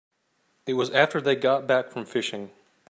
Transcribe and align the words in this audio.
It 0.65 0.73
was 0.73 0.89
after 0.89 1.21
they 1.21 1.35
got 1.35 1.67
back 1.67 1.91
from 1.91 2.07
fishing. 2.07 2.49